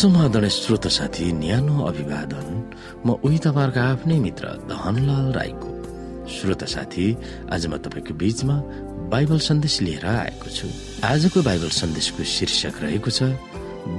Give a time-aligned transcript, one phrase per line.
[0.00, 2.48] समाधान श्रोत साथी न्यानो अभिवादन।
[3.04, 5.68] म उही तपाईँहरूको आफ्नै मित्र धनलाल राईको।
[6.24, 7.06] श्रोत साथी
[7.52, 8.56] आज म तपाईँको बीचमा
[9.12, 10.68] बाइबल सन्देश लिएर आएको छु।
[11.04, 13.36] आजको बाइबल सन्देशको शीर्षक रहेको छ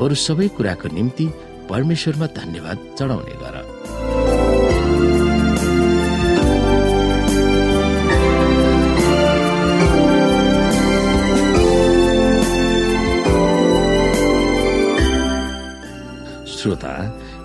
[0.02, 1.26] बरु सबै कुराको निम्ति
[1.70, 3.61] परमेश्वरमा धन्यवाद चढाउने गर।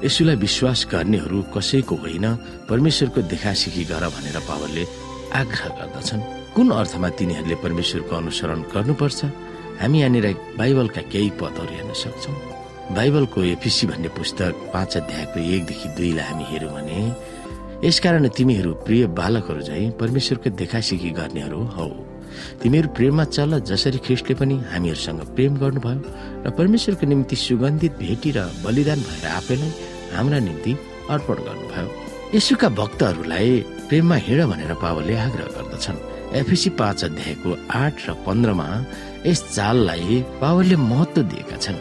[0.06, 2.26] यसुलाई विश्वास गर्नेहरू कसैको होइन?
[2.70, 4.84] परमेश्वरको देखासिखी गर भनेर पावलले
[5.34, 6.20] आग्रह गर्दछन्।
[6.54, 9.20] कुन अर्थमा तिनीहरूले परमेश्वरको अनुसरण गर्नुपर्छ?
[9.82, 10.26] हामी यहाँनिर
[10.58, 12.36] बाइबलका केही पदहरू हेर्न सक्छौँ।
[12.96, 16.98] बाइबलको एफिसी भन्ने पुस्तक पाँच अध्यायको एकदेखि दुईलाई हामी हेऱ्यौँ भने
[17.84, 21.88] यसकारण तिमीहरू प्रिय बालकहरू झै परमेश्वरको देखासिखी गर्नेहरू हौ।
[22.62, 25.98] तिमीहरू प्रेममा चल जसरी ख्रिस्टले पनि हामीहरूसँग प्रेम गर्नुभयो
[26.46, 29.70] र परमेश्वरको निम्ति सुगन्धित भेटी र बलिदान भएर आफैलाई
[30.14, 30.72] हाम्रा निम्ति
[31.10, 31.88] अर्पण गर्नुभयो।
[32.34, 33.50] यसुका भक्तहरूलाई
[33.88, 35.98] प्रेममा हिँड भनेर पावलले आग्रह गर्दछन्।
[36.36, 38.68] एफिसी पाँच अध्यायको आठ र पन्ध्रमा
[39.26, 41.78] यस चाललाई पावलले महत्व दिएका छन्।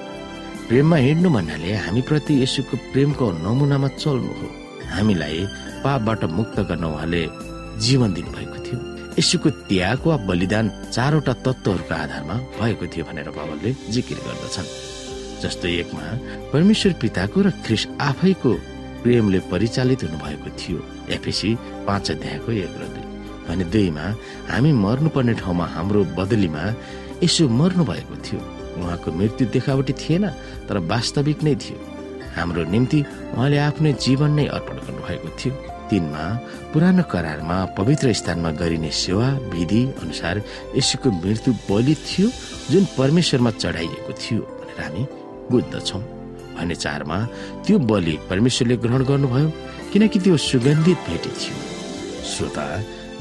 [0.67, 4.47] प्रेममा हिँड्नु भन्नाले हामीप्रति यसुको प्रेमको नमुनामा चल्नु हो।
[4.93, 5.39] हामीलाई
[5.83, 7.23] पापबाट मुक्त गर्न उहाँले
[7.85, 8.77] जीवन दिनुभएको थियो।
[9.19, 14.94] यसुको त्याग वा बलिदान चारवटा तत्वहरूको आधारमा भएको थियो भनेर बाबलले जिकिर गर्दछन्।
[15.45, 16.05] जस्तो एकमा
[16.53, 18.53] परमेश्वर पिताको र ख्रिस आफैको
[19.03, 20.79] प्रेमले परिचालित हुनुभएको थियो।
[21.15, 21.49] एफएसी
[21.87, 23.05] पाँच अध्यायको एक र दुई।
[23.45, 24.05] भने दुईमा
[24.49, 26.63] हामी मर्नुपर्ने ठाउँमा हाम्रो बदलीमा
[27.23, 28.39] यसो मर्नु भएको थियो।
[28.81, 30.25] उहाँको मृत्यु देखावटी थिएन
[30.67, 31.77] तर वास्तविक नै थियो।
[32.35, 32.99] हाम्रो निम्ति
[33.37, 35.53] उहाँले आफ्नै जीवन नै अर्पण गर्नुभएको थियो।
[35.89, 36.23] तिनमा
[36.73, 40.41] पुरानो करारमा पवित्र स्थानमा गरिने सेवा विधि अनुसार
[40.75, 42.27] यसुको मृत्यु बलि थियो
[42.71, 45.03] जुन परमेश्वरमा चढाइएको थियो। भनेर हामी
[45.51, 45.99] बुझ्दछौ।
[46.55, 47.17] भने चारमा
[47.65, 49.49] त्यो बलि परमेश्वरले ग्रहण गर्नुभयो
[49.93, 51.55] किनकि त्यो सुगन्धित भेटी थियो।
[52.25, 52.65] श्रोता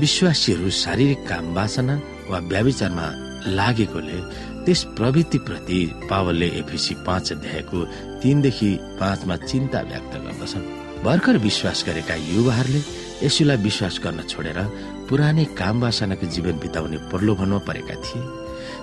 [0.01, 1.95] विश्वासीहरू शारीरिक काम वासना
[2.31, 3.07] वा व्याविचारमा
[3.49, 4.19] लागेकोले
[4.65, 5.79] त्यस प्रवृत्ति प्रति
[6.11, 7.85] पावलले एफिसी पाँच अध्यायको
[8.23, 8.71] तीनदेखि
[9.01, 10.65] पाँचमा चिन्ता व्यक्त गर्दछन्।
[11.05, 12.81] भर्खर विश्वास गरेका युवाहरूले
[13.23, 14.59] यसुलाई विश्वास गर्न छोडेर
[15.09, 18.23] पुरानै काम वासनाको जीवन बिताउने प्रलोभनमा परेका थिए।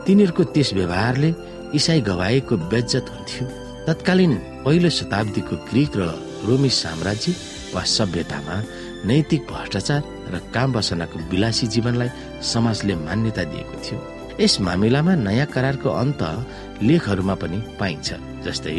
[0.06, 1.30] तिनीहरूको त्यस व्यवहारले
[1.76, 3.46] इसाई गवाएको बेज्जत हुन्थ्यो।
[3.88, 4.34] तत्कालीन
[4.66, 6.04] पहिलो शताब्दीको ग्रिक र
[6.48, 7.36] रोमी साम्राज्य
[7.74, 8.56] वा सभ्यतामा
[9.08, 10.02] नैतिक भ्रष्टाचार
[10.34, 12.10] र काम वासनाको विलासी जीवनलाई
[12.44, 14.00] समाजले मान्यता दिएको थियो।
[14.40, 16.22] यस मामिलामा नयाँ करारको अन्त
[16.84, 18.10] लेखहरूमा पनि पाइन्छ
[18.46, 18.78] जस्तै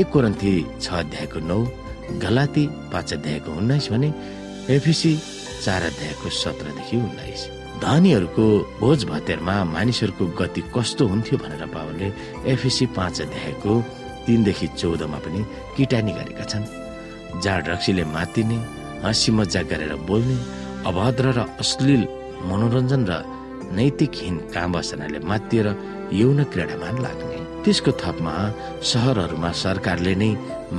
[0.00, 1.60] एक कोरन्थी छ अध्यायको नौ
[2.22, 4.08] गलाती पाँच अध्यायको उन्नाइस भने
[4.76, 5.12] एफिसी
[5.64, 7.42] चार अध्यायको सत्रदेखि उन्नाइस।
[7.80, 8.46] धनीहरूको
[8.80, 12.08] भोज भतेरमा मानिसहरूको गति कस्तो हुन्थ्यो भनेर पावलले
[12.52, 13.72] एफिसी पाँच अध्यायको
[14.26, 15.40] तिनदेखि चौधमा पनि
[15.76, 16.64] किटानी गरेका छन्।
[17.40, 18.58] जाड रक्सीले मातिने
[19.02, 20.36] हाँसी मजाक गरेर बोल्ने
[20.88, 22.02] अभद्र र अश्लील
[22.50, 23.12] मनोरञ्जन र
[23.76, 25.66] नैतिकहीन काम वासनाले मातिएर
[26.12, 28.34] यौन क्रीडामा लाग्ने। त्यसको थपमा
[28.90, 30.30] सहरहरूमा सरकारले नै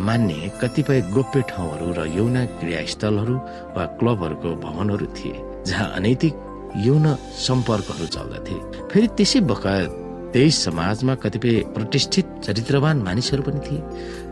[0.05, 3.35] मान्ने कतिपय गोप्य ठाउँहरू र यौन क्रियास्थलहरू
[3.75, 5.35] वा क्लबहरूको भवनहरू थिए
[5.67, 6.33] जहाँ अनैतिक
[6.77, 7.05] यौन
[7.47, 8.55] सम्पर्कहरू चल्दथे।
[8.91, 9.89] फेरि त्यसै बखत
[10.33, 13.79] त्यही समाजमा कतिपय प्रतिष्ठित चरित्रवान मानिसहरू पनि थिए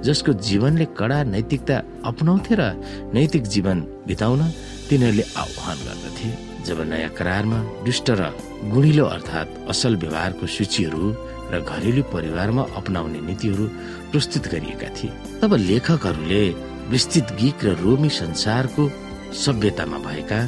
[0.07, 1.75] जसको जीवनले कडा नैतिकता
[2.09, 2.61] अपनाउँथे र
[3.15, 3.77] नैतिक जीवन
[4.07, 4.41] बिताउन
[4.89, 6.29] तिनीहरूले आह्वान गर्दथे।
[6.67, 8.21] जब नयाँ करारमा दुष्ट र
[8.71, 11.03] गुणिलो अर्थात् असल व्यवहारको सूचीहरू
[11.51, 13.65] र घरेलु परिवारमा अपनाउने नीतिहरू
[14.11, 15.11] प्रस्तुत गरिएका थिए
[15.41, 16.43] तब लेखकहरूले
[16.93, 18.83] विस्तृत गीत र रोमी संसारको
[19.43, 20.39] सभ्यतामा भएका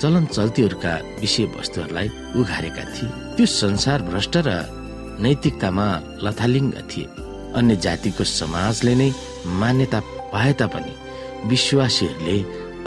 [0.00, 2.08] चलन चल्तीहरूका विषयवस्तुहरूलाई
[2.38, 4.50] उघारेका थिए। त्यो संसार भ्रष्ट र
[5.24, 5.86] नैतिकतामा
[6.24, 7.06] लथालिङ्ग थिए।
[7.58, 9.10] अन्य जातिको समाजले नै
[9.60, 10.00] मान्यता
[10.32, 10.92] पाए तापनि
[11.48, 12.36] विश्वासीहरूले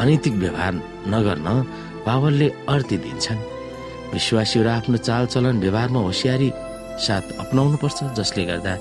[0.01, 0.73] अनैतिक व्यवहार
[1.13, 1.47] नगर्न
[2.06, 3.41] पावलले अर्ती दिन्छन्।
[4.13, 6.50] विश्वासीहरू आफ्नो चालचलन व्यवहारमा होसियारी
[7.05, 8.73] साथ अपनाउनु पर्छ जसले गर्दा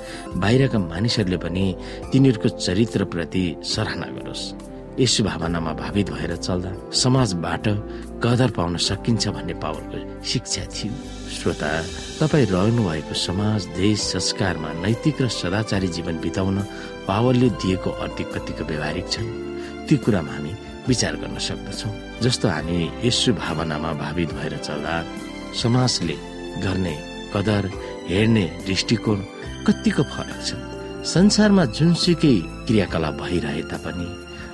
[0.43, 1.65] बाहिरका मानिसहरूले पनि
[2.13, 4.45] तिनीहरूको चरित्रप्रति सराहना गरोस्।
[5.01, 7.65] यसु भावनामा भावित भएर चल्दा समाजबाट
[8.25, 10.93] कदर पाउन सकिन्छ भन्ने पावलको शिक्षा थियो।
[11.31, 11.71] श्रोता
[12.21, 16.59] तपाईँ रहनु भएको समाज देश संस्कारमा नैतिक र सदाचारी जीवन बिताउन
[17.09, 19.31] पावलले दिएको अर्थ कतिको व्यवहारिक छन्
[19.87, 20.53] त्यो कुरामा हामी
[20.89, 21.91] विचार गर्न सक्दछौ।
[22.23, 24.95] जस्तो हामी यसु भावनामा भावित भएर चल्दा
[25.63, 26.17] समाजले
[26.65, 26.95] गर्ने
[27.35, 27.63] कदर
[28.11, 29.19] हेर्ने दृष्टिकोण
[29.67, 30.51] कतिको फरक छ?
[31.07, 32.37] संसारमा जुनसुकै
[32.67, 34.09] क्रियाकलाप भइरहे तापनि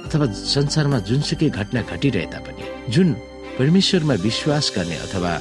[0.04, 3.08] अथवा संसारमा जुनसुकै घटना घटिरहे तापनि जुन
[3.58, 5.32] परमेश्वरमा विश्वास गर्ने अथवा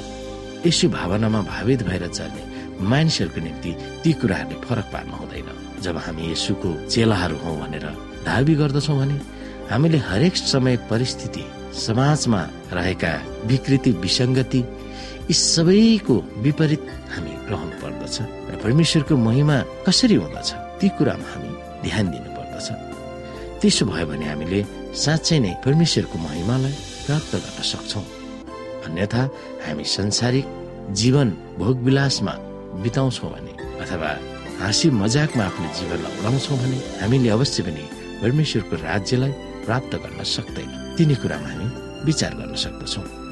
[0.65, 2.44] यसो भावनामा भावित भएर चल्ने
[2.89, 3.71] मानिसहरूको निम्ति
[4.04, 5.50] ती कुराहरूले फरक पार्नु हुँदैन।
[5.81, 7.86] जब हामी यसुको चेलाहरू हौ भनेर
[8.27, 9.18] दावी गर्दछौँ भने
[9.71, 11.44] हामीले हरेक समय परिस्थिति
[11.86, 12.42] समाजमा
[12.74, 13.13] रहेका
[13.50, 14.62] विकृति विसङ्गति
[15.30, 16.15] यी सबैको
[16.45, 19.57] विपरीत हामी रहनु पर्दछ र परमेश्वरको महिमा
[19.88, 20.50] कसरी हुँदछ
[20.80, 21.51] ती कुरामा हामी
[21.83, 22.68] ध्यान दिनु पर्दछ
[23.62, 24.65] त्यसो भयो भने हामीले
[25.04, 28.03] साँच्चै नै परमेश्वरको महिमालाई प्राप्त गर्न सक्छौँ।
[28.85, 29.23] अन्यथा
[29.65, 30.45] हामी संसारिक
[31.00, 31.29] जीवन
[31.59, 32.33] भोगविलासमा
[32.83, 33.53] बिताउँछौँ भने
[33.83, 34.11] अथवा
[34.59, 37.83] हाँसी मजाकमा आफ्नो जीवनलाई उडाउँछौँ भने हामीले अवश्य पनि
[38.21, 39.31] परमेश्वरको राज्यलाई
[39.65, 41.67] प्राप्त गर्न सक्दैन। तिनी कुरामा हामी
[42.05, 43.23] विचार गर्न सक्दछौँ।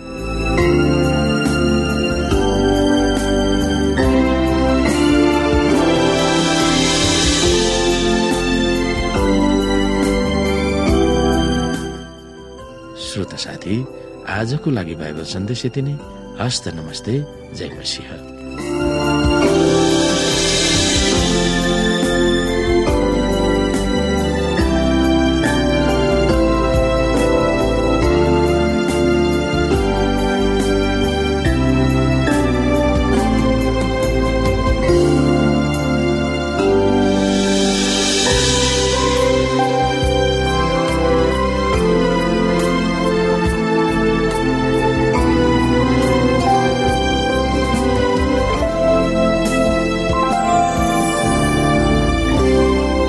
[14.29, 15.95] आजको लागि बाइबल सन्देश यति नै।
[16.41, 17.13] हस्त नमस्ते
[17.55, 18.40] जय मसिंह।